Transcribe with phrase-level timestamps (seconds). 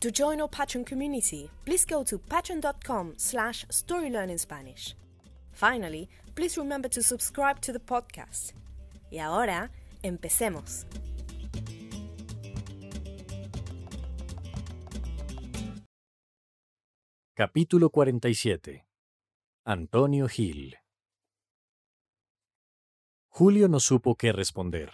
[0.00, 4.94] To join our Patreon community, please go to patreon.com slash storylearningspanish.
[5.50, 8.52] Finally, please remember to subscribe to the podcast.
[9.10, 9.72] Y ahora,
[10.04, 10.86] empecemos.
[17.34, 18.86] Capítulo 47
[19.64, 20.76] Antonio Gil
[23.28, 24.92] Julio no supo qué responder.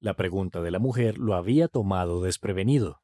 [0.00, 3.01] La pregunta de la mujer lo había tomado desprevenido.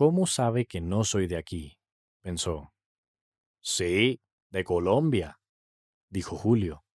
[0.00, 1.76] ¿Cómo sabe que no soy de aquí?
[2.22, 2.72] pensó.
[3.60, 5.38] Sí, de Colombia,
[6.08, 6.86] dijo Julio.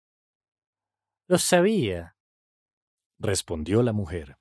[1.27, 2.16] Lo sabía,
[3.19, 4.38] respondió la mujer.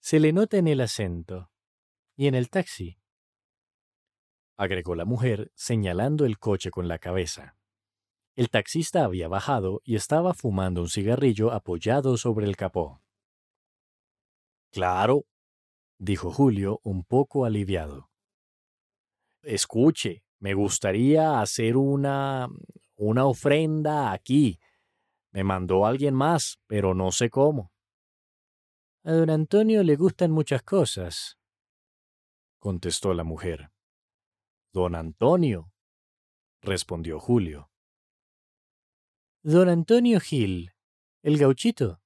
[0.00, 1.50] Se le nota en el acento
[2.16, 2.98] y en el taxi,
[4.56, 7.58] agregó la mujer, señalando el coche con la cabeza.
[8.34, 13.02] El taxista había bajado y estaba fumando un cigarrillo apoyado sobre el capó.
[14.70, 15.26] Claro,
[16.02, 18.10] dijo Julio un poco aliviado.
[19.42, 22.48] Escuche, me gustaría hacer una
[22.96, 24.60] una ofrenda aquí.
[25.30, 27.72] Me mandó alguien más, pero no sé cómo.
[29.04, 31.38] A don Antonio le gustan muchas cosas,
[32.58, 33.70] contestó la mujer.
[34.72, 35.72] Don Antonio,
[36.60, 37.70] respondió Julio.
[39.42, 40.72] Don Antonio Gil,
[41.22, 42.00] el gauchito,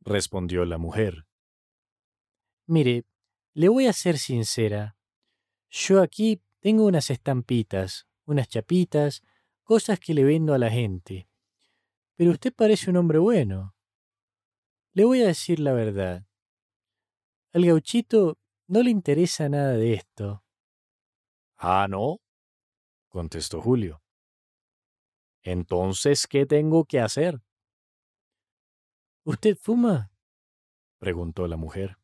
[0.00, 1.26] respondió la mujer.
[2.66, 3.04] Mire,
[3.54, 4.96] le voy a ser sincera.
[5.70, 9.22] Yo aquí tengo unas estampitas, unas chapitas,
[9.62, 11.28] cosas que le vendo a la gente.
[12.16, 13.74] Pero usted parece un hombre bueno.
[14.92, 16.26] Le voy a decir la verdad.
[17.52, 20.44] Al gauchito no le interesa nada de esto.
[21.56, 22.20] Ah, ¿no?
[23.08, 24.02] contestó Julio.
[25.42, 27.42] Entonces, ¿qué tengo que hacer?
[29.24, 30.12] ¿Usted fuma?
[30.98, 32.01] preguntó la mujer.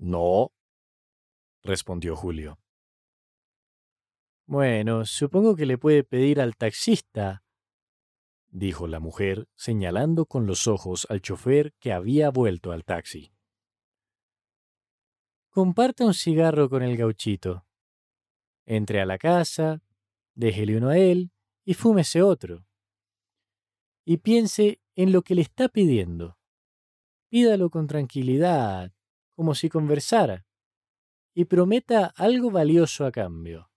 [0.00, 0.54] No,
[1.62, 2.58] respondió Julio.
[4.46, 7.44] Bueno, supongo que le puede pedir al taxista,
[8.48, 13.30] dijo la mujer, señalando con los ojos al chofer que había vuelto al taxi.
[15.50, 17.66] Comparta un cigarro con el gauchito.
[18.64, 19.82] Entre a la casa,
[20.34, 21.30] déjele uno a él
[21.66, 22.66] y fúmese otro.
[24.06, 26.38] Y piense en lo que le está pidiendo.
[27.28, 28.92] Pídalo con tranquilidad,
[29.40, 30.44] como si conversara,
[31.34, 33.70] y prometa algo valioso a cambio.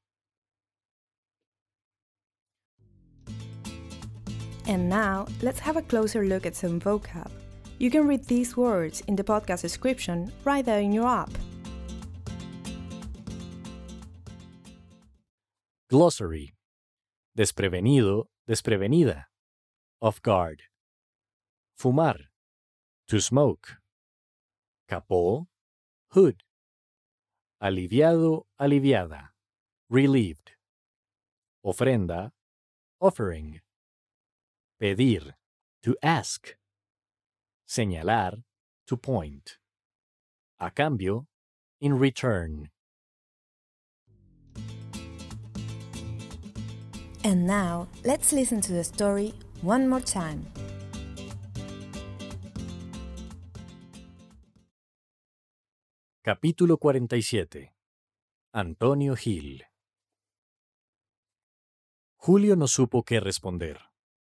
[4.67, 7.31] And now, let's have a closer look at some vocab.
[7.79, 11.31] You can read these words in the podcast description right there in your app.
[15.89, 16.55] Glossary.
[17.37, 19.27] Desprevenido, desprevenida.
[20.01, 20.63] Off guard.
[21.79, 22.17] Fumar.
[23.07, 23.77] To smoke.
[24.89, 25.47] Capó,
[26.13, 26.43] hood.
[27.61, 29.29] Aliviado, aliviada.
[29.89, 30.51] Relieved.
[31.65, 32.31] Ofrenda,
[32.99, 33.61] offering.
[34.79, 35.35] Pedir,
[35.81, 36.55] to ask.
[37.67, 38.43] Señalar,
[38.85, 39.57] to point.
[40.59, 41.25] A cambio,
[41.81, 42.69] in return.
[47.23, 50.45] And now, let's listen to the story one more time.
[56.25, 57.75] Capítulo 47
[58.53, 59.65] Antonio Gil
[62.15, 63.81] Julio no supo qué responder.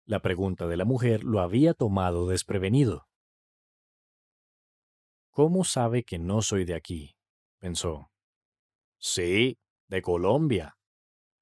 [0.04, 3.08] La pregunta de la mujer lo había tomado desprevenido.
[5.30, 7.16] ¿Cómo sabe que no soy de aquí?
[7.60, 8.12] pensó.
[8.98, 9.58] Sí,
[9.88, 10.78] de Colombia,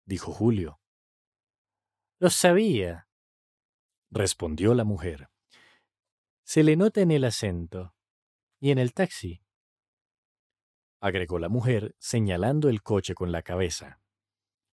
[0.06, 0.80] dijo Julio.
[2.20, 3.10] Lo sabía,
[4.12, 5.32] respondió la mujer.
[6.44, 7.96] Se le nota en el acento
[8.60, 9.44] y en el taxi
[11.04, 14.00] agregó la mujer, señalando el coche con la cabeza.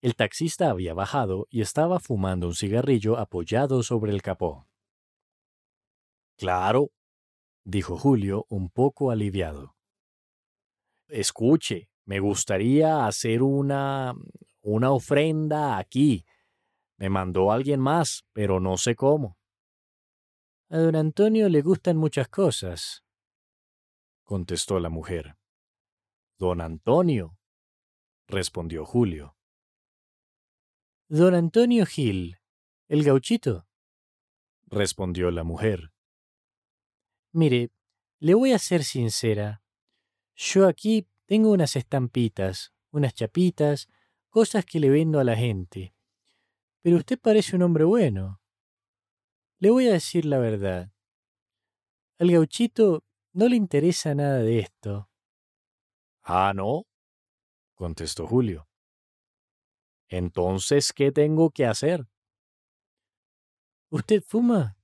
[0.01, 4.67] El taxista había bajado y estaba fumando un cigarrillo apoyado sobre el capó.
[6.35, 6.91] Claro,
[7.63, 9.75] dijo Julio un poco aliviado.
[11.07, 14.15] Escuche, me gustaría hacer una
[14.63, 16.25] una ofrenda aquí.
[16.97, 19.37] Me mandó alguien más, pero no sé cómo.
[20.69, 23.03] A don Antonio le gustan muchas cosas,
[24.23, 25.37] contestó la mujer.
[26.37, 27.37] Don Antonio,
[28.27, 29.37] respondió Julio.
[31.07, 32.39] Don Antonio Gil,
[32.89, 33.65] el gauchito,
[34.67, 35.93] respondió la mujer.
[37.31, 37.71] Mire,
[38.19, 39.63] le voy a ser sincera.
[40.35, 43.87] Yo aquí tengo unas estampitas, unas chapitas,
[44.29, 45.95] cosas que le vendo a la gente.
[46.81, 48.41] Pero usted parece un hombre bueno.
[49.59, 50.91] Le voy a decir la verdad.
[52.19, 55.09] Al gauchito no le interesa nada de esto.
[56.27, 56.87] Ah, ¿no?
[57.75, 58.67] contestó Julio.
[60.07, 62.07] Entonces, ¿qué tengo que hacer?
[63.89, 64.75] ¿Usted fuma?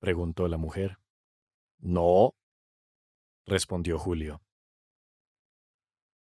[0.00, 0.98] preguntó la mujer.
[1.78, 2.34] No,
[3.46, 4.42] respondió Julio.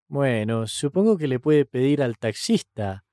[0.07, 3.05] Bueno, supongo que le puede pedir al taxista,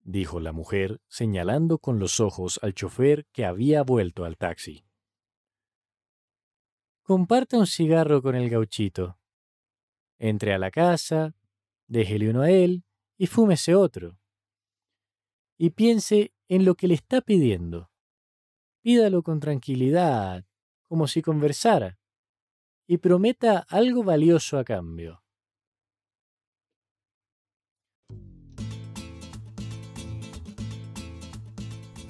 [0.00, 4.84] dijo la mujer, señalando con los ojos al chofer que había vuelto al taxi.
[7.02, 9.19] Comparta un cigarro con el gauchito.
[10.22, 11.34] Entre a la casa,
[11.88, 12.84] déjele uno a él
[13.16, 14.18] y fúmese otro.
[15.58, 17.90] Y piense en lo que le está pidiendo.
[18.82, 20.44] Pídalo con tranquilidad,
[20.88, 21.98] como si conversara,
[22.86, 25.22] y prometa algo valioso a cambio.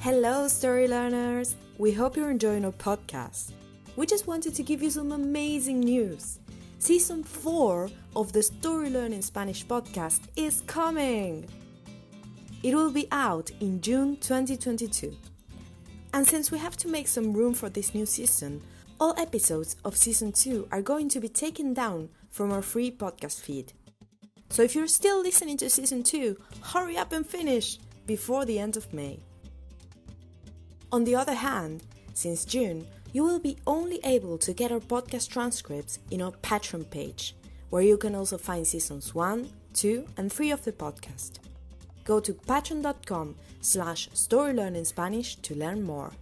[0.02, 1.54] Hello, story learners!
[1.78, 3.52] We hope you're enjoying our podcast.
[3.96, 6.40] We just wanted to give you some amazing news.
[6.80, 11.46] Season 4 of the Story Learning Spanish podcast is coming!
[12.62, 15.14] It will be out in June 2022.
[16.14, 18.62] And since we have to make some room for this new season,
[18.98, 23.42] all episodes of Season 2 are going to be taken down from our free podcast
[23.42, 23.74] feed.
[24.48, 28.78] So if you're still listening to Season 2, hurry up and finish before the end
[28.78, 29.20] of May.
[30.92, 31.82] On the other hand,
[32.14, 36.88] since June, you will be only able to get our podcast transcripts in our Patreon
[36.90, 37.34] page,
[37.70, 41.38] where you can also find seasons 1, 2, and 3 of the podcast.
[42.04, 46.12] Go to patreon.com slash storylearningspanish to learn more.